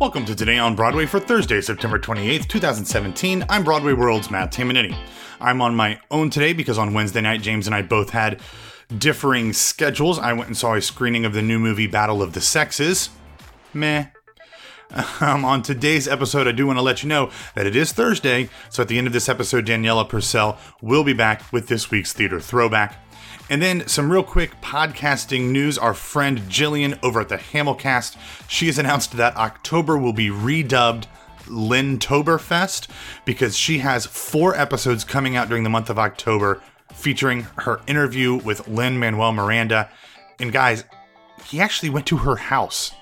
Welcome 0.00 0.24
to 0.24 0.34
Today 0.34 0.56
on 0.56 0.76
Broadway 0.76 1.04
for 1.04 1.20
Thursday, 1.20 1.60
September 1.60 1.98
28th, 1.98 2.48
2017. 2.48 3.44
I'm 3.50 3.62
Broadway 3.62 3.92
World's 3.92 4.30
Matt 4.30 4.50
Tamanini. 4.50 4.96
I'm 5.42 5.60
on 5.60 5.74
my 5.74 6.00
own 6.10 6.30
today 6.30 6.54
because 6.54 6.78
on 6.78 6.94
Wednesday 6.94 7.20
night, 7.20 7.42
James 7.42 7.66
and 7.66 7.74
I 7.74 7.82
both 7.82 8.08
had 8.08 8.40
differing 8.96 9.52
schedules. 9.52 10.18
I 10.18 10.32
went 10.32 10.46
and 10.46 10.56
saw 10.56 10.72
a 10.72 10.80
screening 10.80 11.26
of 11.26 11.34
the 11.34 11.42
new 11.42 11.58
movie 11.58 11.86
Battle 11.86 12.22
of 12.22 12.32
the 12.32 12.40
Sexes. 12.40 13.10
Meh. 13.74 14.06
Um, 15.20 15.44
on 15.44 15.60
today's 15.60 16.08
episode, 16.08 16.48
I 16.48 16.52
do 16.52 16.66
want 16.66 16.78
to 16.78 16.82
let 16.82 17.02
you 17.02 17.08
know 17.10 17.30
that 17.54 17.66
it 17.66 17.76
is 17.76 17.92
Thursday, 17.92 18.48
so 18.70 18.82
at 18.82 18.88
the 18.88 18.96
end 18.96 19.06
of 19.06 19.12
this 19.12 19.28
episode, 19.28 19.66
Daniela 19.66 20.08
Purcell 20.08 20.58
will 20.80 21.04
be 21.04 21.12
back 21.12 21.52
with 21.52 21.68
this 21.68 21.90
week's 21.90 22.14
theater 22.14 22.40
throwback. 22.40 22.96
And 23.50 23.60
then 23.60 23.88
some 23.88 24.10
real 24.10 24.22
quick 24.22 24.60
podcasting 24.60 25.50
news. 25.50 25.76
Our 25.76 25.92
friend 25.92 26.38
Jillian 26.42 26.98
over 27.02 27.20
at 27.20 27.28
the 27.28 27.36
Hamilcast, 27.36 28.16
she 28.48 28.66
has 28.66 28.78
announced 28.78 29.12
that 29.16 29.36
October 29.36 29.98
will 29.98 30.12
be 30.12 30.28
redubbed 30.28 31.06
Lintoberfest 31.46 32.86
because 33.24 33.56
she 33.56 33.78
has 33.78 34.06
four 34.06 34.54
episodes 34.54 35.02
coming 35.02 35.34
out 35.34 35.48
during 35.48 35.64
the 35.64 35.70
month 35.70 35.90
of 35.90 35.98
October 35.98 36.62
featuring 36.92 37.42
her 37.56 37.80
interview 37.88 38.36
with 38.36 38.68
Lin-Manuel 38.68 39.32
Miranda. 39.32 39.90
And 40.38 40.52
guys, 40.52 40.84
he 41.44 41.60
actually 41.60 41.90
went 41.90 42.06
to 42.06 42.18
her 42.18 42.36
house. 42.36 42.92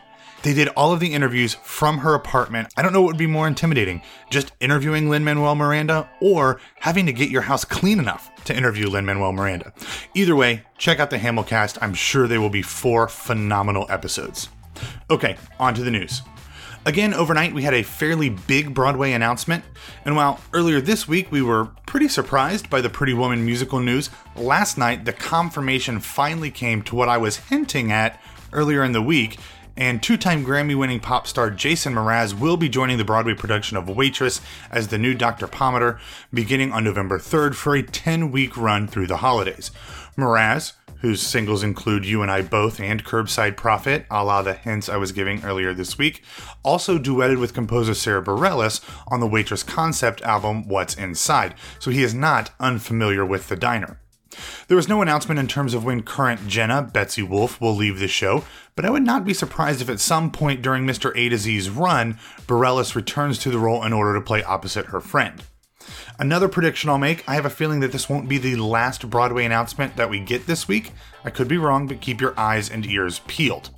They 0.42 0.54
did 0.54 0.68
all 0.68 0.92
of 0.92 1.00
the 1.00 1.14
interviews 1.14 1.54
from 1.62 1.98
her 1.98 2.14
apartment. 2.14 2.68
I 2.76 2.82
don't 2.82 2.92
know 2.92 3.02
what 3.02 3.08
would 3.08 3.18
be 3.18 3.26
more 3.26 3.48
intimidating 3.48 4.02
just 4.30 4.52
interviewing 4.60 5.10
Lin-Manuel 5.10 5.56
Miranda 5.56 6.08
or 6.20 6.60
having 6.76 7.06
to 7.06 7.12
get 7.12 7.30
your 7.30 7.42
house 7.42 7.64
clean 7.64 7.98
enough 7.98 8.30
to 8.44 8.56
interview 8.56 8.88
Lin-Manuel 8.88 9.32
Miranda. 9.32 9.72
Either 10.14 10.36
way, 10.36 10.62
check 10.76 11.00
out 11.00 11.10
the 11.10 11.18
Hamilcast. 11.18 11.78
I'm 11.82 11.94
sure 11.94 12.28
they 12.28 12.38
will 12.38 12.50
be 12.50 12.62
four 12.62 13.08
phenomenal 13.08 13.86
episodes. 13.88 14.48
Okay, 15.10 15.36
on 15.58 15.74
to 15.74 15.82
the 15.82 15.90
news. 15.90 16.22
Again, 16.86 17.12
overnight, 17.12 17.52
we 17.52 17.64
had 17.64 17.74
a 17.74 17.82
fairly 17.82 18.30
big 18.30 18.72
Broadway 18.72 19.12
announcement, 19.12 19.64
and 20.04 20.16
while 20.16 20.40
earlier 20.54 20.80
this 20.80 21.08
week 21.08 21.30
we 21.30 21.42
were 21.42 21.66
pretty 21.86 22.08
surprised 22.08 22.70
by 22.70 22.80
the 22.80 22.88
Pretty 22.88 23.12
Woman 23.12 23.44
musical 23.44 23.80
news, 23.80 24.08
last 24.36 24.78
night 24.78 25.04
the 25.04 25.12
confirmation 25.12 26.00
finally 26.00 26.50
came 26.50 26.80
to 26.82 26.94
what 26.94 27.08
I 27.08 27.18
was 27.18 27.36
hinting 27.36 27.92
at 27.92 28.18
earlier 28.52 28.84
in 28.84 28.92
the 28.92 29.02
week, 29.02 29.38
and 29.78 30.02
two 30.02 30.16
time 30.16 30.44
Grammy 30.44 30.76
winning 30.76 30.98
pop 30.98 31.26
star 31.26 31.50
Jason 31.50 31.94
Mraz 31.94 32.38
will 32.38 32.56
be 32.56 32.68
joining 32.68 32.98
the 32.98 33.04
Broadway 33.04 33.34
production 33.34 33.76
of 33.76 33.86
Waitress 33.86 34.40
as 34.72 34.88
the 34.88 34.98
new 34.98 35.14
Dr. 35.14 35.46
Pomatter 35.46 36.00
beginning 36.34 36.72
on 36.72 36.82
November 36.82 37.18
3rd 37.18 37.54
for 37.54 37.76
a 37.76 37.82
10 37.82 38.32
week 38.32 38.56
run 38.56 38.88
through 38.88 39.06
the 39.06 39.18
holidays. 39.18 39.70
Mraz, 40.16 40.72
whose 41.00 41.22
singles 41.22 41.62
include 41.62 42.04
You 42.04 42.22
and 42.22 42.30
I 42.30 42.42
Both 42.42 42.80
and 42.80 43.04
Curbside 43.04 43.56
Prophet, 43.56 44.04
a 44.10 44.24
la 44.24 44.42
the 44.42 44.54
hints 44.54 44.88
I 44.88 44.96
was 44.96 45.12
giving 45.12 45.44
earlier 45.44 45.72
this 45.72 45.96
week, 45.96 46.24
also 46.64 46.98
duetted 46.98 47.38
with 47.38 47.54
composer 47.54 47.94
Sara 47.94 48.22
Bareilles 48.22 48.80
on 49.06 49.20
the 49.20 49.28
Waitress 49.28 49.62
concept 49.62 50.20
album 50.22 50.66
What's 50.66 50.96
Inside, 50.96 51.54
so 51.78 51.92
he 51.92 52.02
is 52.02 52.14
not 52.14 52.50
unfamiliar 52.58 53.24
with 53.24 53.46
the 53.46 53.54
diner. 53.54 54.00
There 54.68 54.76
was 54.76 54.88
no 54.88 55.02
announcement 55.02 55.40
in 55.40 55.48
terms 55.48 55.74
of 55.74 55.84
when 55.84 56.02
current 56.02 56.46
Jenna, 56.46 56.82
Betsy 56.82 57.22
Wolfe, 57.22 57.60
will 57.60 57.74
leave 57.74 57.98
the 57.98 58.08
show, 58.08 58.44
but 58.76 58.84
I 58.84 58.90
would 58.90 59.04
not 59.04 59.24
be 59.24 59.34
surprised 59.34 59.80
if 59.80 59.88
at 59.88 60.00
some 60.00 60.30
point 60.30 60.62
during 60.62 60.84
Mr. 60.84 61.12
A 61.16 61.28
to 61.28 61.38
Z's 61.38 61.70
run, 61.70 62.18
Bareilles 62.46 62.94
returns 62.94 63.38
to 63.40 63.50
the 63.50 63.58
role 63.58 63.84
in 63.84 63.92
order 63.92 64.14
to 64.14 64.20
play 64.20 64.42
opposite 64.42 64.86
her 64.86 65.00
friend. 65.00 65.42
Another 66.18 66.48
prediction 66.48 66.90
I'll 66.90 66.98
make 66.98 67.28
I 67.28 67.34
have 67.34 67.46
a 67.46 67.50
feeling 67.50 67.80
that 67.80 67.92
this 67.92 68.08
won't 68.08 68.28
be 68.28 68.38
the 68.38 68.56
last 68.56 69.08
Broadway 69.08 69.44
announcement 69.44 69.96
that 69.96 70.10
we 70.10 70.20
get 70.20 70.46
this 70.46 70.68
week. 70.68 70.92
I 71.24 71.30
could 71.30 71.48
be 71.48 71.58
wrong, 71.58 71.86
but 71.86 72.00
keep 72.00 72.20
your 72.20 72.38
eyes 72.38 72.70
and 72.70 72.84
ears 72.84 73.20
peeled. 73.26 73.70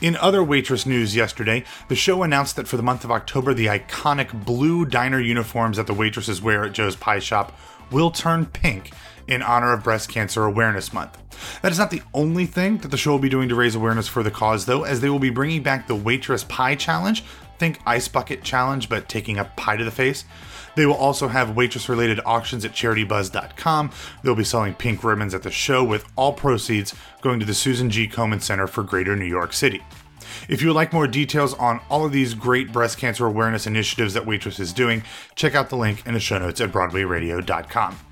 In 0.00 0.16
other 0.16 0.42
waitress 0.42 0.84
news 0.84 1.14
yesterday, 1.14 1.64
the 1.88 1.94
show 1.94 2.22
announced 2.22 2.56
that 2.56 2.68
for 2.68 2.76
the 2.76 2.82
month 2.82 3.04
of 3.04 3.10
October, 3.10 3.54
the 3.54 3.66
iconic 3.66 4.44
blue 4.44 4.84
diner 4.84 5.20
uniforms 5.20 5.76
that 5.76 5.86
the 5.86 5.94
waitresses 5.94 6.42
wear 6.42 6.64
at 6.64 6.72
Joe's 6.72 6.96
Pie 6.96 7.20
Shop 7.20 7.56
will 7.90 8.10
turn 8.10 8.46
pink 8.46 8.90
in 9.28 9.42
honor 9.42 9.72
of 9.72 9.82
Breast 9.82 10.08
Cancer 10.08 10.44
Awareness 10.44 10.92
Month. 10.92 11.18
That 11.62 11.72
is 11.72 11.78
not 11.78 11.90
the 11.90 12.02
only 12.14 12.46
thing 12.46 12.78
that 12.78 12.88
the 12.90 12.96
show 12.96 13.12
will 13.12 13.18
be 13.18 13.28
doing 13.28 13.48
to 13.48 13.54
raise 13.54 13.74
awareness 13.74 14.08
for 14.08 14.22
the 14.22 14.30
cause, 14.30 14.66
though, 14.66 14.84
as 14.84 15.00
they 15.00 15.08
will 15.08 15.18
be 15.18 15.30
bringing 15.30 15.62
back 15.62 15.86
the 15.86 15.94
Waitress 15.94 16.44
Pie 16.44 16.76
Challenge. 16.76 17.24
Think 17.58 17.80
Ice 17.86 18.08
Bucket 18.08 18.42
Challenge, 18.42 18.88
but 18.88 19.08
taking 19.08 19.38
a 19.38 19.44
pie 19.44 19.76
to 19.76 19.84
the 19.84 19.90
face. 19.90 20.24
They 20.74 20.86
will 20.86 20.94
also 20.94 21.28
have 21.28 21.54
waitress 21.54 21.88
related 21.88 22.18
auctions 22.24 22.64
at 22.64 22.72
charitybuzz.com. 22.72 23.90
They'll 24.22 24.34
be 24.34 24.44
selling 24.44 24.74
pink 24.74 25.04
ribbons 25.04 25.34
at 25.34 25.42
the 25.42 25.50
show, 25.50 25.84
with 25.84 26.06
all 26.16 26.32
proceeds 26.32 26.94
going 27.20 27.40
to 27.40 27.46
the 27.46 27.54
Susan 27.54 27.90
G. 27.90 28.08
Komen 28.08 28.40
Center 28.40 28.66
for 28.66 28.82
Greater 28.82 29.14
New 29.14 29.26
York 29.26 29.52
City. 29.52 29.82
If 30.48 30.62
you 30.62 30.68
would 30.68 30.76
like 30.76 30.92
more 30.92 31.06
details 31.06 31.54
on 31.54 31.80
all 31.90 32.06
of 32.06 32.12
these 32.12 32.34
great 32.34 32.72
breast 32.72 32.98
cancer 32.98 33.26
awareness 33.26 33.66
initiatives 33.66 34.14
that 34.14 34.26
Waitress 34.26 34.58
is 34.58 34.72
doing, 34.72 35.02
check 35.34 35.54
out 35.54 35.68
the 35.68 35.76
link 35.76 36.06
in 36.06 36.14
the 36.14 36.20
show 36.20 36.38
notes 36.38 36.60
at 36.60 36.72
BroadwayRadio.com. 36.72 38.11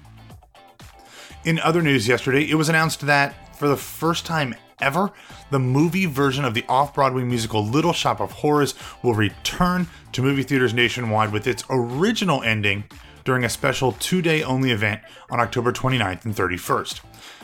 In 1.43 1.59
other 1.61 1.81
news 1.81 2.07
yesterday, 2.07 2.43
it 2.43 2.57
was 2.57 2.69
announced 2.69 3.01
that, 3.07 3.57
for 3.57 3.67
the 3.67 3.77
first 3.77 4.27
time 4.27 4.55
ever, 4.79 5.11
the 5.51 5.59
movie 5.59 6.05
version 6.05 6.45
of 6.45 6.53
the 6.53 6.67
off 6.69 6.93
Broadway 6.93 7.25
musical 7.25 7.65
Little 7.65 7.95
Shop 7.95 8.21
of 8.21 8.31
Horrors 8.31 8.75
will 9.03 9.15
return 9.15 9.89
to 10.13 10.21
movie 10.21 10.43
theaters 10.43 10.75
nationwide 10.75 11.33
with 11.33 11.47
its 11.47 11.65
original 11.71 12.43
ending 12.43 12.85
during 13.25 13.45
a 13.45 13.49
special 13.49 13.93
two 13.93 14.21
day 14.21 14.43
only 14.43 14.71
event 14.71 15.01
on 15.31 15.41
October 15.41 15.73
29th 15.73 16.27
and 16.27 16.37
31st. 16.37 17.01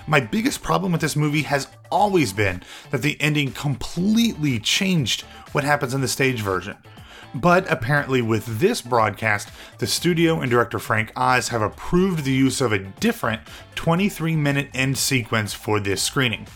My 0.07 0.21
biggest 0.21 0.63
problem 0.63 0.93
with 0.93 1.01
this 1.01 1.17
movie 1.17 1.43
has 1.43 1.67
always 1.91 2.35
been 2.35 2.63
that 2.91 3.01
the 3.01 3.19
ending 3.19 3.51
completely 3.53 4.61
changed 4.61 5.23
what 5.53 5.65
happens 5.65 5.95
in 5.95 6.03
the 6.03 6.09
stage 6.09 6.43
version. 6.43 6.77
But 7.37 7.71
apparently, 7.71 8.23
with 8.23 8.61
this 8.61 8.81
broadcast, 8.81 9.51
the 9.77 9.87
studio 9.87 10.41
and 10.41 10.51
director 10.51 10.79
Frank 10.79 11.13
Oz 11.15 11.49
have 11.49 11.61
approved 11.61 12.25
the 12.25 12.33
use 12.33 12.63
of 12.63 12.73
a 12.73 12.79
different 12.79 13.43
23 13.75 14.35
minute 14.37 14.71
end 14.73 14.97
sequence 14.97 15.53
for 15.53 15.79
this 15.79 16.03
screening. 16.03 16.47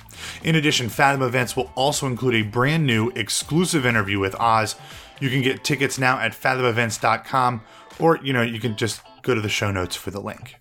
In 0.43 0.55
addition, 0.55 0.89
Fathom 0.89 1.21
Events 1.21 1.55
will 1.55 1.71
also 1.75 2.07
include 2.07 2.35
a 2.35 2.43
brand 2.43 2.87
new 2.87 3.11
exclusive 3.11 3.85
interview 3.85 4.19
with 4.19 4.35
Oz. 4.41 4.75
You 5.21 5.29
can 5.29 5.43
get 5.43 5.65
tickets 5.65 5.99
now 5.99 6.19
at 6.19 6.35
fathomevents.com, 6.35 7.61
or 7.99 8.19
you 8.23 8.33
know, 8.33 8.43
you 8.43 8.59
can 8.59 8.75
just 8.75 9.03
go 9.21 9.35
to 9.35 9.41
the 9.43 9.51
show 9.51 9.71
notes 9.71 9.97
for 9.97 10.11
the 10.11 10.21
link. 10.21 10.60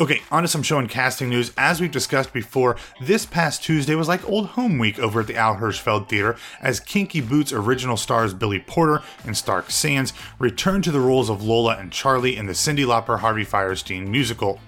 Okay, 0.00 0.22
on 0.30 0.42
to 0.42 0.48
some 0.48 0.62
show 0.62 0.78
and 0.78 0.88
casting 0.88 1.28
news. 1.28 1.50
As 1.58 1.80
we've 1.80 1.90
discussed 1.90 2.32
before, 2.32 2.76
this 3.00 3.26
past 3.26 3.64
Tuesday 3.64 3.96
was 3.96 4.06
like 4.06 4.28
old 4.28 4.46
home 4.50 4.78
week 4.78 4.96
over 5.00 5.22
at 5.22 5.26
the 5.26 5.34
Al 5.34 5.56
Hirschfeld 5.56 6.08
Theater 6.08 6.36
as 6.60 6.78
Kinky 6.78 7.20
Boots 7.20 7.52
original 7.52 7.96
stars 7.96 8.32
Billy 8.32 8.60
Porter 8.60 9.02
and 9.24 9.36
Stark 9.36 9.72
Sands 9.72 10.12
returned 10.38 10.84
to 10.84 10.92
the 10.92 11.00
roles 11.00 11.28
of 11.28 11.42
Lola 11.42 11.78
and 11.78 11.90
Charlie 11.90 12.36
in 12.36 12.46
the 12.46 12.52
Cyndi 12.52 12.86
Lauper 12.86 13.18
Harvey 13.18 13.44
Fierstein 13.44 14.06
musical. 14.06 14.60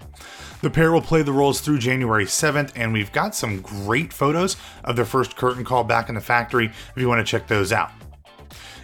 The 0.62 0.70
pair 0.70 0.90
will 0.90 1.00
play 1.00 1.22
the 1.22 1.32
roles 1.32 1.60
through 1.60 1.78
January 1.78 2.24
7th, 2.24 2.72
and 2.74 2.92
we've 2.92 3.12
got 3.12 3.36
some 3.36 3.60
great 3.60 4.12
photos 4.12 4.56
of 4.82 4.96
their 4.96 5.04
first 5.04 5.36
curtain 5.36 5.62
call 5.62 5.84
back 5.84 6.08
in 6.08 6.16
the 6.16 6.20
factory 6.20 6.66
if 6.66 6.96
you 6.96 7.06
want 7.06 7.24
to 7.24 7.30
check 7.30 7.46
those 7.46 7.70
out. 7.70 7.92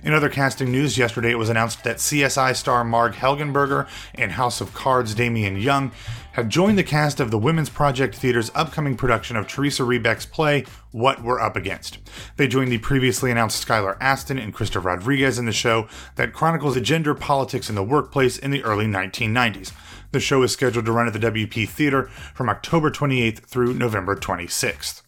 In 0.06 0.12
other 0.12 0.28
casting 0.28 0.70
news, 0.70 0.96
yesterday 0.96 1.32
it 1.32 1.38
was 1.38 1.48
announced 1.48 1.82
that 1.82 1.96
CSI 1.96 2.54
star 2.54 2.84
Marg 2.84 3.14
Helgenberger 3.14 3.88
and 4.14 4.30
House 4.30 4.60
of 4.60 4.72
Cards 4.72 5.16
Damian 5.16 5.56
Young 5.56 5.90
have 6.36 6.50
joined 6.50 6.76
the 6.76 6.84
cast 6.84 7.18
of 7.18 7.30
the 7.30 7.38
Women's 7.38 7.70
Project 7.70 8.14
Theater's 8.14 8.50
upcoming 8.54 8.94
production 8.94 9.38
of 9.38 9.48
Teresa 9.48 9.84
Rebeck's 9.84 10.26
play, 10.26 10.66
What 10.92 11.22
We're 11.22 11.40
Up 11.40 11.56
Against. 11.56 11.96
They 12.36 12.46
joined 12.46 12.70
the 12.70 12.76
previously 12.76 13.30
announced 13.30 13.66
Skylar 13.66 13.96
Astin 14.02 14.38
and 14.38 14.54
Krysta 14.54 14.84
Rodriguez 14.84 15.38
in 15.38 15.46
the 15.46 15.52
show 15.52 15.88
that 16.16 16.34
chronicles 16.34 16.74
the 16.74 16.82
gender 16.82 17.14
politics 17.14 17.70
in 17.70 17.74
the 17.74 17.82
workplace 17.82 18.36
in 18.36 18.50
the 18.50 18.62
early 18.64 18.84
1990s. 18.84 19.72
The 20.12 20.20
show 20.20 20.42
is 20.42 20.52
scheduled 20.52 20.84
to 20.84 20.92
run 20.92 21.06
at 21.06 21.14
the 21.14 21.18
WP 21.18 21.70
Theater 21.70 22.10
from 22.34 22.50
October 22.50 22.90
28th 22.90 23.38
through 23.38 23.72
November 23.72 24.14
26th. 24.14 25.00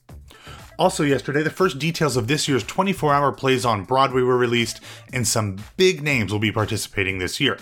Also, 0.79 1.05
yesterday, 1.05 1.43
the 1.43 1.51
first 1.51 1.79
details 1.79 2.17
of 2.17 2.27
this 2.27 2.49
year's 2.49 2.65
24 2.65 3.13
hour 3.13 3.33
plays 3.33 3.67
on 3.67 3.85
Broadway 3.85 4.23
were 4.23 4.39
released, 4.39 4.81
and 5.13 5.29
some 5.29 5.59
big 5.77 6.03
names 6.03 6.33
will 6.33 6.39
be 6.39 6.53
participating 6.53 7.19
this 7.19 7.39
year. 7.39 7.59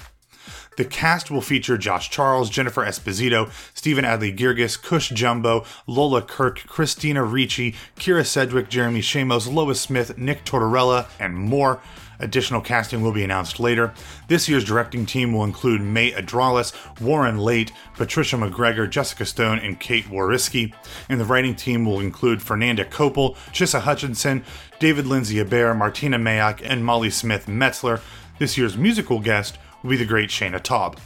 The 0.77 0.85
cast 0.85 1.31
will 1.31 1.41
feature 1.41 1.79
Josh 1.79 2.11
Charles, 2.11 2.51
Jennifer 2.51 2.85
Esposito, 2.85 3.51
Stephen 3.75 4.05
Adly 4.05 4.37
Guirgis, 4.37 4.81
Cush 4.81 5.09
Jumbo, 5.11 5.65
Lola 5.87 6.21
Kirke, 6.21 6.67
Christina 6.67 7.25
Ricci, 7.25 7.75
Kyra 7.97 8.27
Sedgwick, 8.27 8.69
Jeremy 8.69 9.01
Shamos, 9.01 9.51
Lois 9.53 9.81
Smith, 9.81 10.19
Nick 10.19 10.45
Tortorella, 10.45 11.09
and 11.19 11.35
more. 11.35 11.81
Additional 12.19 12.61
casting 12.61 13.03
will 13.03 13.13
be 13.13 13.25
announced 13.25 13.61
later. 13.61 13.93
This 14.29 14.49
year's 14.49 14.65
directing 14.65 15.07
team 15.07 15.33
will 15.33 15.45
include 15.45 15.81
May 15.81 16.13
Adrales, 16.13 16.73
Warren 17.01 17.39
Leight, 17.39 17.73
Patricia 17.95 18.37
McGregor, 18.37 18.89
Jessica 18.89 19.27
Stone, 19.27 19.59
and 19.59 19.81
Kate 19.81 20.07
Whoriskey. 20.07 20.73
And 21.09 21.21
the 21.21 21.25
writing 21.25 21.55
team 21.55 21.85
will 21.85 22.01
include 22.01 22.43
Fernanda 22.43 22.85
Coppel, 22.85 23.35
Chisa 23.53 23.81
Hutchinson, 23.81 24.45
David 24.79 25.07
Lindsay 25.07 25.37
Abaire, 25.37 25.77
Martyna 25.77 26.21
Majok, 26.21 26.61
and 26.65 26.85
Molly 26.85 27.11
Smith 27.11 27.47
Metzler. 27.47 28.01
This 28.39 28.59
year's 28.59 28.77
musical 28.77 29.21
guest 29.21 29.59
will 29.83 29.91
be 29.91 29.97
the 29.97 30.05
great 30.05 30.31
Shaina 30.31 30.61
Taub. 30.61 30.99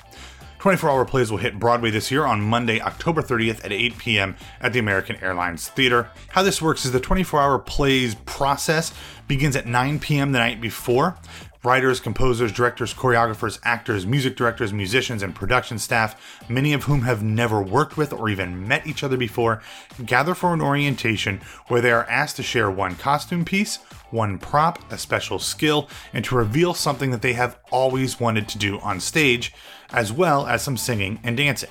24 0.60 0.90
Hour 0.90 1.04
Plays 1.06 1.30
will 1.30 1.38
hit 1.38 1.58
Broadway 1.58 1.90
this 1.90 2.10
year 2.10 2.26
on 2.26 2.42
Monday, 2.42 2.82
October 2.82 3.22
30th 3.22 3.64
at 3.64 3.72
8 3.72 3.96
p.m. 3.96 4.36
at 4.60 4.74
the 4.74 4.78
American 4.78 5.16
Airlines 5.16 5.68
Theater. 5.68 6.10
How 6.28 6.42
this 6.42 6.60
works 6.60 6.84
is 6.84 6.92
the 6.92 7.00
24 7.00 7.40
Hour 7.40 7.58
Plays 7.58 8.14
process 8.26 8.92
begins 9.26 9.56
at 9.56 9.66
9 9.66 9.98
p.m. 10.00 10.32
the 10.32 10.38
night 10.38 10.60
before. 10.60 11.16
Writers, 11.62 12.00
composers, 12.00 12.52
directors, 12.52 12.94
choreographers, 12.94 13.58
actors, 13.62 14.06
music 14.06 14.34
directors, 14.34 14.72
musicians, 14.72 15.22
and 15.22 15.34
production 15.34 15.78
staff, 15.78 16.40
many 16.48 16.72
of 16.72 16.84
whom 16.84 17.02
have 17.02 17.22
never 17.22 17.60
worked 17.60 17.98
with 17.98 18.14
or 18.14 18.30
even 18.30 18.66
met 18.66 18.86
each 18.86 19.04
other 19.04 19.18
before, 19.18 19.60
gather 20.06 20.34
for 20.34 20.54
an 20.54 20.62
orientation 20.62 21.38
where 21.68 21.82
they 21.82 21.92
are 21.92 22.08
asked 22.08 22.36
to 22.36 22.42
share 22.42 22.70
one 22.70 22.96
costume 22.96 23.44
piece, 23.44 23.76
one 24.10 24.38
prop, 24.38 24.90
a 24.90 24.96
special 24.96 25.38
skill, 25.38 25.86
and 26.14 26.24
to 26.24 26.34
reveal 26.34 26.72
something 26.72 27.10
that 27.10 27.20
they 27.20 27.34
have 27.34 27.58
always 27.70 28.18
wanted 28.18 28.48
to 28.48 28.56
do 28.56 28.78
on 28.80 28.98
stage, 28.98 29.52
as 29.92 30.10
well 30.10 30.46
as 30.46 30.62
some 30.62 30.78
singing 30.78 31.20
and 31.22 31.36
dancing. 31.36 31.68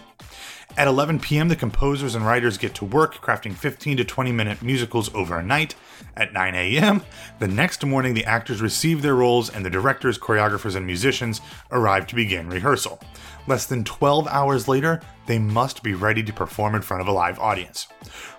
At 0.77 0.87
11 0.87 1.19
p.m., 1.19 1.49
the 1.49 1.55
composers 1.55 2.15
and 2.15 2.25
writers 2.25 2.57
get 2.57 2.73
to 2.75 2.85
work 2.85 3.15
crafting 3.15 3.53
15 3.53 3.97
to 3.97 4.05
20 4.05 4.31
minute 4.31 4.61
musicals 4.61 5.13
over 5.13 5.37
a 5.37 5.43
night. 5.43 5.75
At 6.15 6.31
9 6.31 6.55
a.m., 6.55 7.01
the 7.39 7.47
next 7.47 7.85
morning, 7.85 8.13
the 8.13 8.25
actors 8.25 8.61
receive 8.61 9.01
their 9.01 9.15
roles 9.15 9.49
and 9.49 9.65
the 9.65 9.69
directors, 9.69 10.17
choreographers, 10.17 10.75
and 10.75 10.85
musicians 10.85 11.41
arrive 11.71 12.07
to 12.07 12.15
begin 12.15 12.49
rehearsal. 12.49 12.99
Less 13.47 13.65
than 13.65 13.83
12 13.83 14.27
hours 14.27 14.67
later, 14.67 15.01
they 15.25 15.39
must 15.39 15.83
be 15.83 15.93
ready 15.93 16.23
to 16.23 16.33
perform 16.33 16.75
in 16.75 16.81
front 16.81 17.01
of 17.01 17.07
a 17.07 17.11
live 17.11 17.39
audience. 17.39 17.87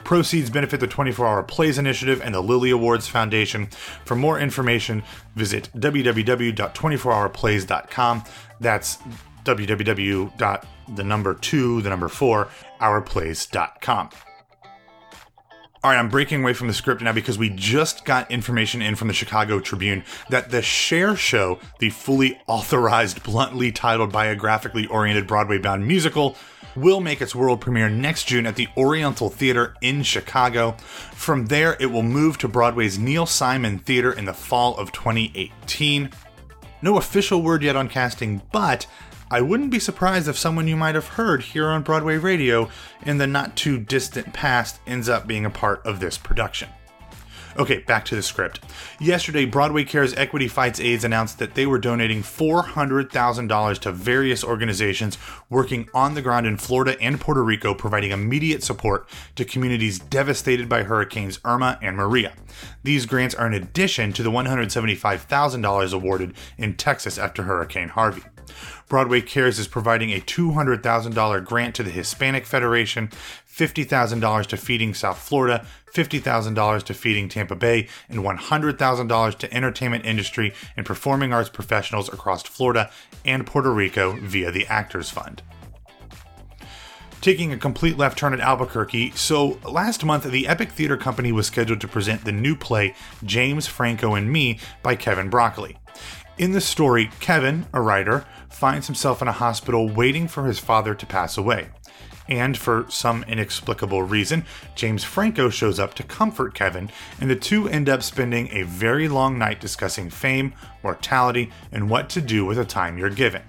Proceeds 0.04 0.50
benefit 0.50 0.80
the 0.80 0.86
24 0.86 1.26
Hour 1.26 1.42
Plays 1.42 1.78
Initiative 1.78 2.20
and 2.22 2.34
the 2.34 2.40
Lily 2.40 2.70
Awards 2.70 3.06
Foundation. 3.06 3.66
For 4.04 4.16
more 4.16 4.40
information, 4.40 5.02
visit 5.36 5.68
www.24hourplays.com. 5.76 8.24
That's 8.60 8.98
www. 9.44 10.64
the 10.94 11.04
number 11.04 11.34
two, 11.34 11.82
the 11.82 11.90
number 11.90 12.08
four, 12.08 12.48
ourplays.com. 12.80 14.10
All 15.82 15.90
right, 15.90 15.98
I'm 15.98 16.10
breaking 16.10 16.42
away 16.42 16.52
from 16.52 16.66
the 16.66 16.74
script 16.74 17.00
now 17.00 17.12
because 17.12 17.38
we 17.38 17.48
just 17.48 18.04
got 18.04 18.30
information 18.30 18.82
in 18.82 18.96
from 18.96 19.08
the 19.08 19.14
Chicago 19.14 19.60
Tribune 19.60 20.04
that 20.28 20.50
the 20.50 20.60
Cher 20.60 21.16
Show, 21.16 21.58
the 21.78 21.88
fully 21.88 22.38
authorized, 22.46 23.22
bluntly 23.22 23.72
titled, 23.72 24.12
biographically 24.12 24.86
oriented 24.88 25.26
Broadway 25.26 25.56
bound 25.56 25.86
musical, 25.86 26.36
will 26.76 27.00
make 27.00 27.22
its 27.22 27.34
world 27.34 27.62
premiere 27.62 27.88
next 27.88 28.24
June 28.24 28.46
at 28.46 28.56
the 28.56 28.68
Oriental 28.76 29.30
Theater 29.30 29.74
in 29.80 30.02
Chicago. 30.02 30.72
From 31.12 31.46
there, 31.46 31.78
it 31.80 31.86
will 31.86 32.02
move 32.02 32.36
to 32.38 32.48
Broadway's 32.48 32.98
Neil 32.98 33.24
Simon 33.24 33.78
Theater 33.78 34.12
in 34.12 34.26
the 34.26 34.34
fall 34.34 34.76
of 34.76 34.92
2018. 34.92 36.10
No 36.82 36.98
official 36.98 37.40
word 37.40 37.62
yet 37.62 37.76
on 37.76 37.88
casting, 37.88 38.42
but 38.52 38.86
I 39.32 39.40
wouldn't 39.40 39.70
be 39.70 39.78
surprised 39.78 40.26
if 40.26 40.36
someone 40.36 40.66
you 40.66 40.76
might 40.76 40.96
have 40.96 41.06
heard 41.06 41.42
here 41.42 41.68
on 41.68 41.84
Broadway 41.84 42.16
radio 42.16 42.68
in 43.02 43.18
the 43.18 43.28
not 43.28 43.54
too 43.54 43.78
distant 43.78 44.32
past 44.32 44.80
ends 44.88 45.08
up 45.08 45.28
being 45.28 45.44
a 45.44 45.50
part 45.50 45.86
of 45.86 46.00
this 46.00 46.18
production. 46.18 46.68
Okay, 47.56 47.78
back 47.78 48.04
to 48.06 48.16
the 48.16 48.22
script. 48.22 48.60
Yesterday, 49.00 49.44
Broadway 49.44 49.84
Cares 49.84 50.14
Equity 50.14 50.48
Fights 50.48 50.80
AIDS 50.80 51.04
announced 51.04 51.38
that 51.38 51.54
they 51.54 51.66
were 51.66 51.78
donating 51.78 52.22
$400,000 52.22 53.78
to 53.80 53.92
various 53.92 54.44
organizations 54.44 55.18
working 55.48 55.88
on 55.92 56.14
the 56.14 56.22
ground 56.22 56.46
in 56.46 56.56
Florida 56.56 56.96
and 57.00 57.20
Puerto 57.20 57.42
Rico, 57.42 57.74
providing 57.74 58.12
immediate 58.12 58.62
support 58.62 59.08
to 59.34 59.44
communities 59.44 59.98
devastated 59.98 60.68
by 60.68 60.84
hurricanes 60.84 61.40
Irma 61.44 61.78
and 61.82 61.96
Maria. 61.96 62.32
These 62.84 63.06
grants 63.06 63.34
are 63.34 63.46
in 63.48 63.54
addition 63.54 64.12
to 64.12 64.22
the 64.22 64.30
$175,000 64.30 65.92
awarded 65.92 66.34
in 66.56 66.74
Texas 66.76 67.18
after 67.18 67.42
Hurricane 67.42 67.88
Harvey. 67.88 68.22
Broadway 68.88 69.20
Cares 69.20 69.58
is 69.58 69.68
providing 69.68 70.10
a 70.10 70.20
$200,000 70.20 71.44
grant 71.44 71.74
to 71.74 71.82
the 71.82 71.90
Hispanic 71.90 72.46
Federation, 72.46 73.08
$50,000 73.48 74.46
to 74.46 74.56
Feeding 74.56 74.94
South 74.94 75.18
Florida, 75.18 75.66
$50,000 75.94 76.82
to 76.82 76.94
Feeding 76.94 77.28
Tampa 77.28 77.56
Bay, 77.56 77.88
and 78.08 78.20
$100,000 78.20 79.38
to 79.38 79.54
entertainment 79.54 80.04
industry 80.04 80.54
and 80.76 80.86
performing 80.86 81.32
arts 81.32 81.48
professionals 81.48 82.08
across 82.12 82.42
Florida 82.42 82.90
and 83.24 83.46
Puerto 83.46 83.72
Rico 83.72 84.16
via 84.16 84.50
the 84.50 84.66
Actors 84.66 85.10
Fund 85.10 85.42
taking 87.20 87.52
a 87.52 87.58
complete 87.58 87.98
left 87.98 88.18
turn 88.18 88.32
at 88.32 88.40
Albuquerque. 88.40 89.12
So, 89.12 89.58
last 89.68 90.04
month, 90.04 90.24
the 90.24 90.48
Epic 90.48 90.70
Theater 90.70 90.96
Company 90.96 91.32
was 91.32 91.46
scheduled 91.46 91.80
to 91.80 91.88
present 91.88 92.24
the 92.24 92.32
new 92.32 92.56
play 92.56 92.94
James, 93.24 93.66
Franco, 93.66 94.14
and 94.14 94.30
Me 94.32 94.58
by 94.82 94.96
Kevin 94.96 95.28
Broccoli. 95.28 95.76
In 96.38 96.52
the 96.52 96.60
story, 96.60 97.10
Kevin, 97.20 97.66
a 97.74 97.82
writer, 97.82 98.24
finds 98.50 98.86
himself 98.86 99.22
in 99.22 99.28
a 99.28 99.32
hospital 99.32 99.88
waiting 99.88 100.28
for 100.28 100.46
his 100.46 100.58
father 100.58 100.94
to 100.94 101.06
pass 101.06 101.38
away. 101.38 101.68
And 102.28 102.56
for 102.56 102.86
some 102.88 103.24
inexplicable 103.24 104.04
reason, 104.04 104.44
James 104.76 105.02
Franco 105.02 105.50
shows 105.50 105.80
up 105.80 105.94
to 105.94 106.04
comfort 106.04 106.54
Kevin, 106.54 106.90
and 107.20 107.28
the 107.28 107.36
two 107.36 107.68
end 107.68 107.88
up 107.88 108.02
spending 108.02 108.48
a 108.52 108.62
very 108.62 109.08
long 109.08 109.36
night 109.36 109.60
discussing 109.60 110.10
fame, 110.10 110.54
mortality, 110.84 111.50
and 111.72 111.90
what 111.90 112.08
to 112.10 112.20
do 112.20 112.44
with 112.44 112.56
the 112.56 112.64
time 112.64 112.96
you're 112.96 113.10
given. 113.10 113.42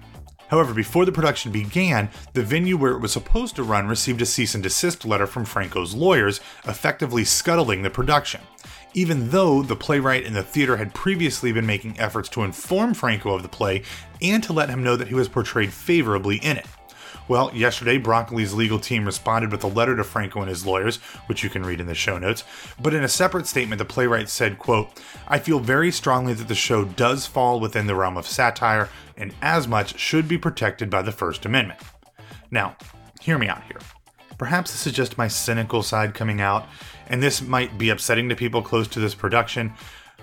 However, 0.48 0.74
before 0.74 1.06
the 1.06 1.12
production 1.12 1.50
began, 1.50 2.10
the 2.34 2.42
venue 2.42 2.76
where 2.76 2.92
it 2.92 3.00
was 3.00 3.12
supposed 3.12 3.56
to 3.56 3.62
run 3.62 3.88
received 3.88 4.20
a 4.20 4.26
cease 4.26 4.54
and 4.54 4.62
desist 4.62 5.06
letter 5.06 5.26
from 5.26 5.46
Franco's 5.46 5.94
lawyers, 5.94 6.40
effectively 6.66 7.24
scuttling 7.24 7.82
the 7.82 7.88
production 7.88 8.40
even 8.94 9.30
though 9.30 9.62
the 9.62 9.76
playwright 9.76 10.24
and 10.24 10.34
the 10.34 10.42
theater 10.42 10.76
had 10.76 10.94
previously 10.94 11.52
been 11.52 11.66
making 11.66 11.98
efforts 11.98 12.28
to 12.30 12.42
inform 12.42 12.94
Franco 12.94 13.34
of 13.34 13.42
the 13.42 13.48
play 13.48 13.82
and 14.20 14.42
to 14.44 14.52
let 14.52 14.68
him 14.68 14.82
know 14.82 14.96
that 14.96 15.08
he 15.08 15.14
was 15.14 15.28
portrayed 15.28 15.72
favorably 15.72 16.36
in 16.36 16.56
it. 16.56 16.66
Well, 17.28 17.50
yesterday, 17.54 17.98
Broccoli's 17.98 18.52
legal 18.52 18.78
team 18.78 19.04
responded 19.04 19.52
with 19.52 19.62
a 19.62 19.68
letter 19.68 19.96
to 19.96 20.04
Franco 20.04 20.40
and 20.40 20.48
his 20.48 20.66
lawyers, 20.66 20.96
which 21.26 21.44
you 21.44 21.50
can 21.50 21.64
read 21.64 21.80
in 21.80 21.86
the 21.86 21.94
show 21.94 22.18
notes. 22.18 22.44
But 22.80 22.94
in 22.94 23.04
a 23.04 23.08
separate 23.08 23.46
statement, 23.46 23.78
the 23.78 23.84
playwright 23.84 24.28
said, 24.28 24.58
quote, 24.58 25.00
I 25.28 25.38
feel 25.38 25.60
very 25.60 25.92
strongly 25.92 26.34
that 26.34 26.48
the 26.48 26.54
show 26.54 26.84
does 26.84 27.26
fall 27.26 27.60
within 27.60 27.86
the 27.86 27.94
realm 27.94 28.16
of 28.16 28.26
satire, 28.26 28.88
and 29.16 29.34
as 29.40 29.68
much 29.68 29.98
should 29.98 30.26
be 30.26 30.36
protected 30.36 30.90
by 30.90 31.02
the 31.02 31.12
First 31.12 31.46
Amendment. 31.46 31.80
Now, 32.50 32.76
hear 33.20 33.38
me 33.38 33.48
out 33.48 33.62
here. 33.64 33.80
Perhaps 34.36 34.72
this 34.72 34.88
is 34.88 34.92
just 34.92 35.16
my 35.16 35.28
cynical 35.28 35.82
side 35.82 36.14
coming 36.14 36.40
out, 36.40 36.66
and 37.12 37.22
this 37.22 37.42
might 37.42 37.76
be 37.76 37.90
upsetting 37.90 38.30
to 38.30 38.34
people 38.34 38.62
close 38.62 38.88
to 38.88 38.98
this 38.98 39.14
production. 39.14 39.72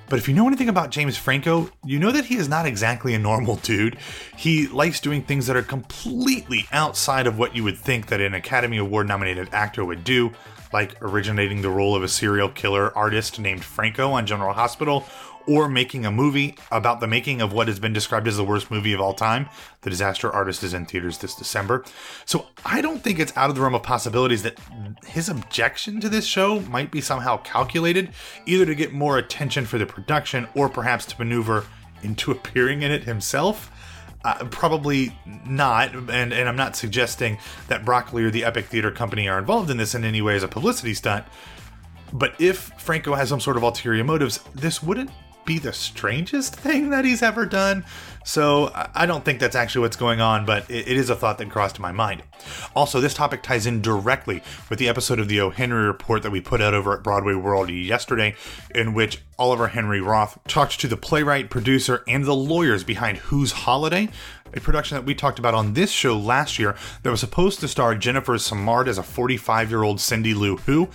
But 0.10 0.18
if 0.18 0.28
you 0.28 0.34
know 0.34 0.48
anything 0.48 0.70
about 0.70 0.90
James 0.90 1.18
Franco, 1.18 1.70
you 1.86 2.00
know 2.00 2.12
that 2.12 2.26
he 2.26 2.36
is 2.36 2.50
not 2.50 2.66
exactly 2.66 3.14
a 3.14 3.20
normal 3.20 3.56
dude. 3.64 3.98
He 4.36 4.68
likes 4.68 5.00
doing 5.00 5.22
things 5.22 5.46
that 5.46 5.56
are 5.56 5.62
completely 5.62 6.68
outside 6.72 7.28
of 7.28 7.38
what 7.38 7.56
you 7.56 7.64
would 7.64 7.78
think 7.78 8.08
that 8.08 8.20
an 8.20 8.34
Academy 8.34 8.78
Award 8.78 9.08
nominated 9.08 9.50
actor 9.54 9.86
would 9.86 10.04
do, 10.04 10.32
like 10.74 11.00
originating 11.04 11.62
the 11.62 11.70
role 11.70 11.96
of 11.96 12.02
a 12.02 12.08
serial 12.08 12.50
killer 12.50 12.92
artist 12.98 13.40
named 13.40 13.64
Franco 13.64 14.12
on 14.12 14.26
General 14.26 14.54
Hospital, 14.54 15.06
or 15.50 15.68
making 15.68 16.06
a 16.06 16.12
movie 16.12 16.56
about 16.72 17.00
the 17.00 17.08
making 17.08 17.42
of 17.42 17.52
what 17.52 17.68
has 17.68 17.80
been 17.80 17.92
described 17.92 18.28
as 18.28 18.38
the 18.38 18.44
worst 18.44 18.70
movie 18.70 18.94
of 18.94 19.02
all 19.02 19.16
time. 19.16 19.50
The 19.82 19.90
Disaster 19.90 20.32
Artist 20.32 20.64
is 20.64 20.76
in 20.76 20.86
theaters 20.86 21.18
this 21.18 21.34
December. 21.34 21.84
So 22.24 22.46
I 22.64 22.82
don't 22.82 23.04
think 23.04 23.18
it's 23.18 23.36
out 23.36 23.50
of 23.50 23.56
the 23.56 23.62
realm 23.62 23.74
of 23.74 23.82
possibilities 23.82 24.44
that 24.44 24.60
his 25.08 25.28
objection 25.28 26.00
to 26.02 26.10
this 26.10 26.28
show 26.28 26.60
might 26.60 26.92
be 26.92 27.02
somehow 27.02 27.38
calculated, 27.38 28.12
either 28.46 28.64
to 28.68 28.76
get 28.76 28.94
more 28.94 29.18
attention 29.18 29.66
for 29.66 29.80
the 29.80 29.88
production 29.88 30.48
or 30.54 30.70
perhaps 30.70 31.08
to 31.08 31.16
maneuver 31.18 31.66
into 32.04 32.30
appearing 32.32 32.84
in 32.84 32.92
it 32.92 33.06
himself. 33.06 33.72
Uh, 34.24 34.46
probably 34.52 35.18
not, 35.48 35.96
and, 35.96 36.32
and 36.32 36.48
I'm 36.48 36.58
not 36.58 36.76
suggesting 36.76 37.40
that 37.70 37.86
Broccoli 37.86 38.24
or 38.24 38.30
the 38.30 38.44
Epic 38.44 38.66
Theater 38.66 38.92
Company 38.92 39.28
are 39.28 39.40
involved 39.40 39.72
in 39.72 39.78
this 39.78 39.96
in 39.96 40.04
any 40.04 40.22
way 40.22 40.36
as 40.36 40.44
a 40.44 40.48
publicity 40.48 40.94
stunt. 40.94 41.26
But 42.14 42.36
if 42.40 42.72
Franco 42.78 43.16
has 43.16 43.30
some 43.30 43.40
sort 43.40 43.58
of 43.58 43.64
ulterior 43.64 44.04
motives, 44.04 44.42
this 44.54 44.84
wouldn't 44.84 45.10
be 45.50 45.58
the 45.58 45.74
strangest 45.74 46.56
thing 46.56 46.92
that 46.92 47.04
he's 47.04 47.24
ever 47.24 47.44
done. 47.44 47.84
So 48.24 48.72
I 48.94 49.08
don't 49.08 49.26
think 49.26 49.40
that's 49.40 49.56
actually 49.56 49.82
what's 49.82 49.96
going 49.96 50.22
on, 50.22 50.46
but 50.46 50.70
it 50.70 50.88
is 50.88 51.10
a 51.10 51.16
thought 51.16 51.40
that 51.40 51.50
crossed 51.50 51.80
my 51.80 51.92
mind. 51.92 52.22
Also, 52.76 53.02
this 53.02 53.16
topic 53.16 53.42
ties 53.42 53.66
in 53.66 53.82
directly 53.82 54.44
with 54.70 54.78
the 54.78 54.88
episode 54.88 55.18
of 55.18 55.28
the 55.28 55.42
O. 55.42 55.50
Henry 55.50 55.88
Report 55.88 56.22
that 56.22 56.30
we 56.30 56.40
put 56.40 56.62
out 56.62 56.76
over 56.76 56.94
at 56.94 57.02
Broadway 57.02 57.34
World 57.34 57.72
yesterday, 57.72 58.36
in 58.76 58.94
which 58.94 59.24
Oliver 59.40 59.70
Henry 59.70 60.00
Roth 60.00 60.38
talked 60.48 60.80
to 60.82 60.88
the 60.88 60.96
playwright, 60.96 61.50
producer, 61.50 62.04
and 62.08 62.26
the 62.26 62.36
lawyers 62.36 62.84
behind 62.84 63.18
Whose 63.18 63.52
Holiday, 63.52 64.10
a 64.54 64.60
production 64.60 64.98
that 64.98 65.06
we 65.06 65.16
talked 65.16 65.40
about 65.40 65.56
on 65.56 65.74
this 65.74 65.90
show 65.90 66.16
last 66.16 66.60
year 66.60 66.76
that 67.02 67.10
was 67.10 67.22
supposed 67.22 67.60
to 67.62 67.68
star 67.68 67.96
Jennifer 67.96 68.38
Simard 68.38 68.88
as 68.88 69.00
a 69.00 69.04
45 69.04 69.72
year 69.72 69.82
old 69.82 70.00
Cindy 70.00 70.36
Lou 70.36 70.58
Who. 70.58 70.90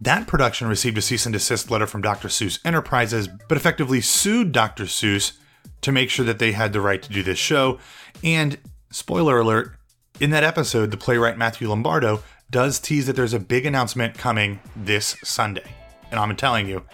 That 0.00 0.26
production 0.26 0.68
received 0.68 0.98
a 0.98 1.02
cease 1.02 1.24
and 1.24 1.32
desist 1.32 1.70
letter 1.70 1.86
from 1.86 2.02
Dr. 2.02 2.28
Seuss 2.28 2.58
Enterprises, 2.64 3.28
but 3.48 3.56
effectively 3.56 4.00
sued 4.00 4.52
Dr. 4.52 4.84
Seuss 4.84 5.32
to 5.80 5.90
make 5.90 6.10
sure 6.10 6.24
that 6.26 6.38
they 6.38 6.52
had 6.52 6.72
the 6.72 6.80
right 6.80 7.02
to 7.02 7.10
do 7.10 7.22
this 7.22 7.38
show. 7.38 7.78
And, 8.22 8.58
spoiler 8.90 9.38
alert, 9.38 9.76
in 10.20 10.30
that 10.30 10.44
episode, 10.44 10.90
the 10.90 10.96
playwright 10.96 11.38
Matthew 11.38 11.68
Lombardo 11.68 12.22
does 12.50 12.78
tease 12.78 13.06
that 13.06 13.16
there's 13.16 13.32
a 13.32 13.40
big 13.40 13.64
announcement 13.64 14.18
coming 14.18 14.60
this 14.74 15.16
Sunday. 15.24 15.74
And 16.10 16.20
I'm 16.20 16.36
telling 16.36 16.68
you, 16.68 16.84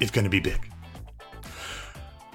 it's 0.00 0.10
going 0.10 0.24
to 0.24 0.30
be 0.30 0.40
big. 0.40 0.70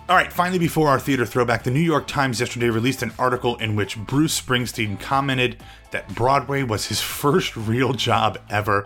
All 0.09 0.17
right, 0.17 0.33
finally, 0.33 0.59
before 0.59 0.89
our 0.89 0.99
theater 0.99 1.25
throwback, 1.25 1.63
the 1.63 1.71
New 1.71 1.79
York 1.79 2.07
Times 2.07 2.39
yesterday 2.39 2.69
released 2.69 3.01
an 3.01 3.13
article 3.17 3.55
in 3.57 3.75
which 3.75 3.97
Bruce 3.97 4.41
Springsteen 4.41 4.99
commented 4.99 5.63
that 5.91 6.13
Broadway 6.13 6.63
was 6.63 6.87
his 6.87 6.99
first 7.21 7.55
real 7.55 7.93
job 7.93 8.39
ever. 8.49 8.85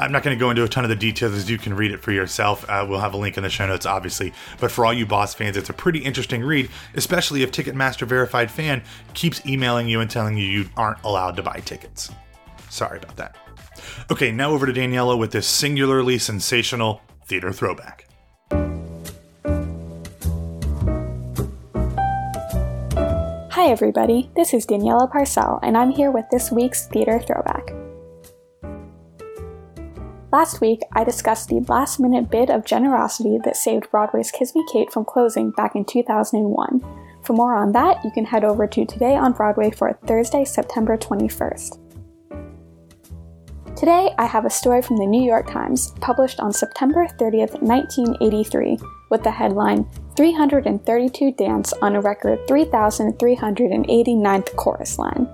I'm 0.00 0.12
not 0.12 0.22
going 0.22 0.34
to 0.34 0.40
go 0.40 0.48
into 0.48 0.64
a 0.64 0.68
ton 0.68 0.82
of 0.82 0.88
the 0.88 0.96
details 0.96 1.34
as 1.34 1.50
you 1.50 1.58
can 1.58 1.74
read 1.74 1.90
it 1.90 2.00
for 2.00 2.10
yourself. 2.10 2.64
Uh, 2.68 2.86
we'll 2.88 3.00
have 3.00 3.12
a 3.12 3.18
link 3.18 3.36
in 3.36 3.42
the 3.42 3.50
show 3.50 3.66
notes, 3.66 3.84
obviously. 3.84 4.32
But 4.58 4.70
for 4.70 4.86
all 4.86 4.94
you 4.94 5.04
Boss 5.04 5.34
fans, 5.34 5.58
it's 5.58 5.68
a 5.68 5.74
pretty 5.74 5.98
interesting 5.98 6.42
read, 6.42 6.70
especially 6.94 7.42
if 7.42 7.52
Ticketmaster 7.52 8.06
Verified 8.06 8.50
Fan 8.50 8.82
keeps 9.12 9.44
emailing 9.44 9.88
you 9.88 10.00
and 10.00 10.10
telling 10.10 10.38
you 10.38 10.44
you 10.44 10.70
aren't 10.74 11.02
allowed 11.04 11.36
to 11.36 11.42
buy 11.42 11.60
tickets. 11.66 12.10
Sorry 12.70 12.96
about 12.96 13.16
that. 13.16 13.36
Okay, 14.10 14.32
now 14.32 14.52
over 14.52 14.64
to 14.64 14.72
Daniela 14.72 15.18
with 15.18 15.32
this 15.32 15.46
singularly 15.46 16.16
sensational 16.18 17.02
theater 17.26 17.52
throwback. 17.52 18.06
Hi, 23.50 23.66
everybody. 23.66 24.30
This 24.34 24.54
is 24.54 24.66
Daniela 24.66 25.10
Parcell, 25.12 25.60
and 25.62 25.76
I'm 25.76 25.90
here 25.90 26.10
with 26.10 26.24
this 26.30 26.50
week's 26.50 26.86
theater 26.86 27.20
throwback. 27.20 27.79
Last 30.32 30.60
week, 30.60 30.82
I 30.92 31.02
discussed 31.02 31.48
the 31.48 31.58
last 31.68 31.98
minute 31.98 32.30
bid 32.30 32.50
of 32.50 32.64
generosity 32.64 33.40
that 33.42 33.56
saved 33.56 33.90
Broadway's 33.90 34.30
Kiss 34.30 34.54
Me 34.54 34.64
Kate 34.72 34.92
from 34.92 35.04
closing 35.04 35.50
back 35.50 35.74
in 35.74 35.84
2001. 35.84 36.84
For 37.24 37.32
more 37.32 37.56
on 37.56 37.72
that, 37.72 38.04
you 38.04 38.12
can 38.12 38.24
head 38.24 38.44
over 38.44 38.68
to 38.68 38.86
Today 38.86 39.16
on 39.16 39.32
Broadway 39.32 39.72
for 39.72 39.98
Thursday, 40.06 40.44
September 40.44 40.96
21st. 40.96 41.80
Today, 43.74 44.14
I 44.18 44.26
have 44.26 44.44
a 44.44 44.50
story 44.50 44.82
from 44.82 44.98
the 44.98 45.06
New 45.06 45.24
York 45.24 45.50
Times, 45.50 45.90
published 46.00 46.38
on 46.38 46.52
September 46.52 47.08
30th, 47.18 47.60
1983, 47.60 48.78
with 49.10 49.24
the 49.24 49.32
headline 49.32 49.84
332 50.16 51.32
Dance 51.32 51.72
on 51.82 51.96
a 51.96 52.00
record 52.00 52.38
3,389th 52.46 54.54
chorus 54.54 54.96
line. 54.96 55.28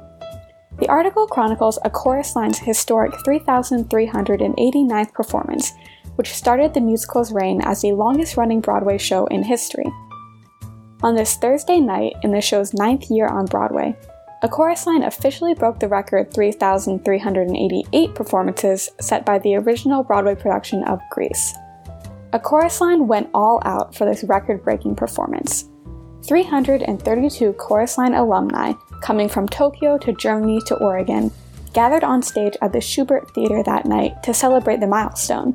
The 0.78 0.88
article 0.88 1.26
chronicles 1.26 1.78
a 1.84 1.90
chorus 1.90 2.36
line's 2.36 2.58
historic 2.58 3.12
3,389th 3.12 5.12
performance, 5.12 5.72
which 6.16 6.34
started 6.34 6.74
the 6.74 6.80
musical's 6.80 7.32
reign 7.32 7.60
as 7.62 7.80
the 7.80 7.92
longest 7.92 8.36
running 8.36 8.60
Broadway 8.60 8.98
show 8.98 9.26
in 9.26 9.42
history. 9.42 9.86
On 11.02 11.14
this 11.14 11.36
Thursday 11.36 11.80
night, 11.80 12.14
in 12.22 12.32
the 12.32 12.40
show's 12.40 12.74
ninth 12.74 13.10
year 13.10 13.26
on 13.26 13.46
Broadway, 13.46 13.96
a 14.42 14.48
chorus 14.48 14.86
line 14.86 15.02
officially 15.02 15.54
broke 15.54 15.80
the 15.80 15.88
record 15.88 16.32
3,388 16.32 18.14
performances 18.14 18.90
set 19.00 19.24
by 19.24 19.38
the 19.38 19.56
original 19.56 20.02
Broadway 20.02 20.34
production 20.34 20.84
of 20.84 21.00
Grease. 21.10 21.54
A 22.34 22.38
chorus 22.38 22.82
line 22.82 23.08
went 23.08 23.30
all 23.32 23.62
out 23.64 23.94
for 23.94 24.04
this 24.04 24.24
record 24.24 24.62
breaking 24.62 24.94
performance. 24.94 25.70
332 26.26 27.52
chorus 27.54 27.96
line 27.96 28.14
alumni 28.14 28.72
coming 29.02 29.28
from 29.28 29.48
Tokyo 29.48 29.98
to 29.98 30.12
Germany 30.12 30.60
to 30.66 30.76
Oregon, 30.76 31.30
gathered 31.72 32.04
on 32.04 32.22
stage 32.22 32.56
at 32.62 32.72
the 32.72 32.78
Shubert 32.78 33.32
Theater 33.34 33.62
that 33.62 33.86
night 33.86 34.22
to 34.22 34.32
celebrate 34.32 34.80
the 34.80 34.86
milestone. 34.86 35.54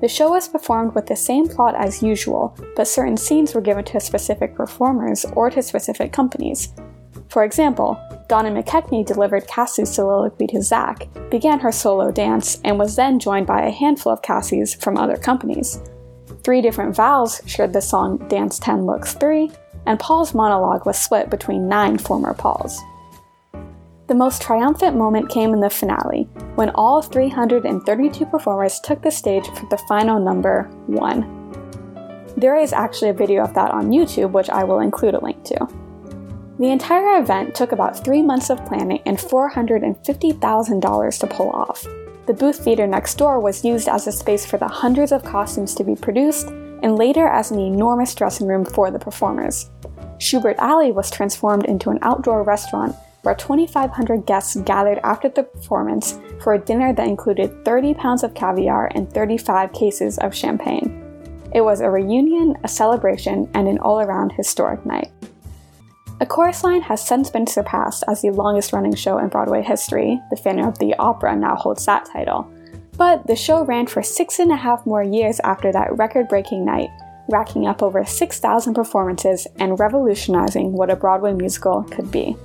The 0.00 0.08
show 0.08 0.30
was 0.30 0.46
performed 0.46 0.94
with 0.94 1.06
the 1.06 1.16
same 1.16 1.48
plot 1.48 1.74
as 1.74 2.02
usual, 2.02 2.54
but 2.76 2.86
certain 2.86 3.16
scenes 3.16 3.54
were 3.54 3.62
given 3.62 3.84
to 3.86 4.00
specific 4.00 4.54
performers 4.54 5.24
or 5.32 5.48
to 5.50 5.62
specific 5.62 6.12
companies. 6.12 6.74
For 7.30 7.44
example, 7.44 7.98
Donna 8.28 8.50
McKechnie 8.50 9.06
delivered 9.06 9.46
Cassie's 9.46 9.90
soliloquy 9.90 10.46
to 10.48 10.60
Zach, 10.60 11.08
began 11.30 11.60
her 11.60 11.72
solo 11.72 12.10
dance, 12.10 12.60
and 12.64 12.78
was 12.78 12.96
then 12.96 13.18
joined 13.18 13.46
by 13.46 13.62
a 13.62 13.70
handful 13.70 14.12
of 14.12 14.22
Cassies 14.22 14.74
from 14.74 14.98
other 14.98 15.16
companies. 15.16 15.80
Three 16.42 16.60
different 16.60 16.94
Vals 16.94 17.40
shared 17.46 17.72
the 17.72 17.80
song 17.80 18.18
Dance 18.28 18.58
10 18.58 18.84
Looks 18.84 19.14
3, 19.14 19.50
and 19.86 19.98
Paul's 19.98 20.34
monologue 20.34 20.84
was 20.84 20.98
split 20.98 21.30
between 21.30 21.68
nine 21.68 21.98
former 21.98 22.34
Pauls. 22.34 22.78
The 24.08 24.14
most 24.14 24.40
triumphant 24.40 24.96
moment 24.96 25.30
came 25.30 25.52
in 25.52 25.60
the 25.60 25.68
finale, 25.68 26.28
when 26.54 26.70
all 26.70 27.02
332 27.02 28.24
performers 28.26 28.78
took 28.80 29.02
the 29.02 29.10
stage 29.10 29.46
for 29.48 29.66
the 29.68 29.82
final 29.88 30.20
number, 30.20 30.70
1. 30.86 32.34
There 32.36 32.56
is 32.56 32.72
actually 32.72 33.10
a 33.10 33.14
video 33.14 33.42
of 33.42 33.54
that 33.54 33.72
on 33.72 33.90
YouTube, 33.90 34.30
which 34.30 34.50
I 34.50 34.62
will 34.62 34.80
include 34.80 35.14
a 35.14 35.24
link 35.24 35.42
to. 35.44 35.66
The 36.58 36.70
entire 36.70 37.20
event 37.20 37.54
took 37.54 37.72
about 37.72 38.04
three 38.04 38.22
months 38.22 38.48
of 38.48 38.64
planning 38.64 39.02
and 39.06 39.18
$450,000 39.18 41.20
to 41.20 41.26
pull 41.26 41.50
off. 41.50 41.84
The 42.26 42.34
booth 42.34 42.64
theater 42.64 42.86
next 42.86 43.18
door 43.18 43.40
was 43.40 43.64
used 43.64 43.88
as 43.88 44.06
a 44.06 44.12
space 44.12 44.46
for 44.46 44.56
the 44.56 44.68
hundreds 44.68 45.12
of 45.12 45.24
costumes 45.24 45.74
to 45.74 45.84
be 45.84 45.96
produced, 45.96 46.48
and 46.82 46.96
later 46.96 47.26
as 47.26 47.50
an 47.50 47.58
enormous 47.58 48.14
dressing 48.14 48.46
room 48.46 48.64
for 48.64 48.90
the 48.90 48.98
performers. 48.98 49.70
Shubert 50.18 50.56
Alley 50.56 50.92
was 50.92 51.10
transformed 51.10 51.64
into 51.66 51.90
an 51.90 51.98
outdoor 52.02 52.42
restaurant 52.42 52.96
where 53.22 53.34
2,500 53.34 54.24
guests 54.24 54.56
gathered 54.64 55.00
after 55.02 55.28
the 55.28 55.42
performance 55.42 56.18
for 56.40 56.54
a 56.54 56.58
dinner 56.58 56.92
that 56.92 57.08
included 57.08 57.64
30 57.64 57.94
pounds 57.94 58.22
of 58.22 58.34
caviar 58.34 58.90
and 58.94 59.12
35 59.12 59.72
cases 59.72 60.16
of 60.18 60.34
champagne. 60.34 61.02
It 61.52 61.60
was 61.60 61.80
a 61.80 61.90
reunion, 61.90 62.56
a 62.62 62.68
celebration, 62.68 63.50
and 63.54 63.66
an 63.66 63.78
all 63.78 64.00
around 64.00 64.32
historic 64.32 64.86
night. 64.86 65.10
A 66.20 66.26
chorus 66.26 66.64
line 66.64 66.82
has 66.82 67.06
since 67.06 67.28
been 67.28 67.46
surpassed 67.46 68.04
as 68.08 68.22
the 68.22 68.30
longest 68.30 68.72
running 68.72 68.94
show 68.94 69.18
in 69.18 69.28
Broadway 69.28 69.62
history. 69.62 70.20
The 70.30 70.36
Phantom 70.36 70.66
of 70.68 70.78
the 70.78 70.94
Opera 70.94 71.36
now 71.36 71.56
holds 71.56 71.84
that 71.86 72.06
title. 72.06 72.50
But 72.96 73.26
the 73.26 73.36
show 73.36 73.64
ran 73.64 73.86
for 73.86 74.02
six 74.02 74.38
and 74.38 74.50
a 74.50 74.56
half 74.56 74.86
more 74.86 75.02
years 75.02 75.38
after 75.40 75.70
that 75.72 75.96
record 75.96 76.28
breaking 76.28 76.64
night, 76.64 76.88
racking 77.28 77.66
up 77.66 77.82
over 77.82 78.04
6,000 78.04 78.74
performances 78.74 79.46
and 79.58 79.78
revolutionizing 79.78 80.72
what 80.72 80.90
a 80.90 80.96
Broadway 80.96 81.34
musical 81.34 81.82
could 81.84 82.10
be. 82.10 82.36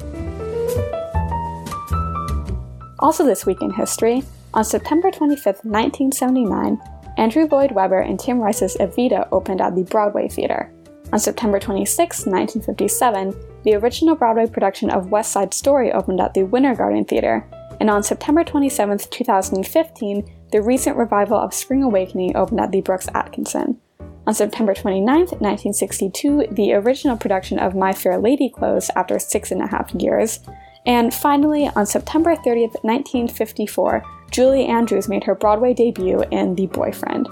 Also, 3.00 3.25
this 3.25 3.46
week 3.46 3.62
in 3.62 3.74
history, 3.74 4.24
on 4.53 4.63
September 4.63 5.10
25, 5.10 5.46
1979, 5.63 6.79
Andrew 7.17 7.48
Lloyd 7.50 7.72
Webber 7.72 8.00
and 8.00 8.20
Tim 8.20 8.39
Rice's 8.39 8.77
Evita 8.79 9.27
opened 9.31 9.62
at 9.62 9.75
the 9.75 9.84
Broadway 9.84 10.27
Theater. 10.27 10.72
On 11.13 11.20
September 11.20 11.60
26, 11.60 12.25
1957, 12.25 13.36
the 13.63 13.75
original 13.75 14.15
Broadway 14.15 14.48
production 14.48 14.89
of 14.89 15.10
West 15.10 15.31
Side 15.31 15.53
Story 15.53 15.91
opened 15.91 16.22
at 16.22 16.34
the 16.34 16.43
Winter 16.43 16.75
Garden 16.75 17.05
Theater, 17.05 17.46
and 17.79 17.89
on 17.89 18.03
September 18.03 18.43
27, 18.43 19.00
2015, 19.10 20.40
the 20.51 20.62
recent 20.62 20.98
revival 20.98 21.38
of 21.38 21.53
Spring 21.53 21.84
Awakening 21.84 22.36
opened 22.36 22.60
at 22.60 22.72
the 22.72 22.81
Brooks 22.81 23.08
Atkinson. 23.13 23.79
On 24.27 24.34
September 24.34 24.74
29, 24.74 25.05
1962, 25.05 26.48
the 26.51 26.74
original 26.74 27.17
production 27.17 27.58
of 27.58 27.75
My 27.75 27.91
Fair 27.91 28.17
Lady 28.20 28.50
closed 28.50 28.91
after 28.96 29.17
six 29.17 29.51
and 29.51 29.62
a 29.62 29.67
half 29.67 29.91
years. 29.96 30.39
And 30.86 31.13
finally, 31.13 31.70
on 31.75 31.86
September 31.86 32.36
30, 32.36 32.67
1954, 32.81 34.03
Julie 34.29 34.67
Andrews 34.67 35.10
made 35.10 35.24
her 35.24 35.36
Broadway 35.36 35.74
debut 35.74 36.24
in 36.31 36.55
The 36.55 36.67
Boyfriend. 36.67 37.27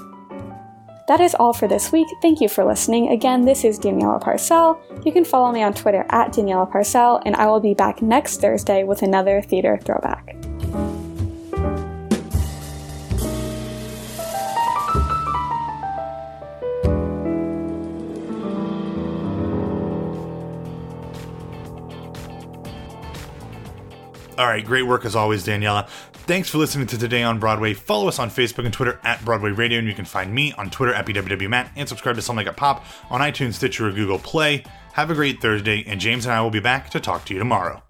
That 1.07 1.21
is 1.21 1.35
all 1.35 1.53
for 1.53 1.67
this 1.67 1.91
week. 1.91 2.07
Thank 2.21 2.39
you 2.39 2.49
for 2.49 2.63
listening. 2.63 3.09
Again, 3.09 3.43
this 3.43 3.63
is 3.63 3.79
Daniela 3.79 4.21
Parcell. 4.21 4.79
You 5.03 5.11
can 5.11 5.25
follow 5.25 5.51
me 5.51 5.63
on 5.63 5.73
Twitter 5.73 6.05
at 6.09 6.33
Daniela 6.33 6.71
Parcell, 6.71 7.21
and 7.25 7.35
I 7.35 7.47
will 7.47 7.59
be 7.59 7.73
back 7.73 8.01
next 8.01 8.41
Thursday 8.41 8.83
with 8.83 9.01
another 9.01 9.41
theater 9.41 9.79
throwback. 9.83 10.35
All 24.39 24.47
right, 24.47 24.65
great 24.65 24.83
work 24.83 25.03
as 25.03 25.17
always, 25.17 25.45
Daniela. 25.45 25.85
Thanks 26.13 26.49
for 26.49 26.59
listening 26.59 26.87
to 26.87 26.97
Today 26.97 27.23
on 27.23 27.39
Broadway. 27.39 27.73
Follow 27.73 28.07
us 28.07 28.19
on 28.19 28.29
Facebook 28.29 28.63
and 28.63 28.73
Twitter 28.73 28.97
at 29.03 29.23
Broadway 29.25 29.49
Radio, 29.49 29.79
and 29.79 29.85
you 29.87 29.93
can 29.93 30.05
find 30.05 30.33
me 30.33 30.53
on 30.53 30.69
Twitter 30.69 30.93
at 30.93 31.05
BWWMatt 31.05 31.71
and 31.75 31.89
subscribe 31.89 32.15
to 32.15 32.21
Something 32.21 32.45
Like 32.45 32.55
a 32.55 32.57
Pop 32.57 32.85
on 33.09 33.19
iTunes, 33.19 33.55
Stitcher, 33.55 33.89
or 33.89 33.91
Google 33.91 34.17
Play. 34.17 34.63
Have 34.93 35.11
a 35.11 35.13
great 35.13 35.41
Thursday, 35.41 35.83
and 35.85 35.99
James 35.99 36.25
and 36.25 36.33
I 36.33 36.41
will 36.41 36.51
be 36.51 36.61
back 36.61 36.89
to 36.91 37.01
talk 37.01 37.25
to 37.25 37.33
you 37.33 37.39
tomorrow. 37.39 37.83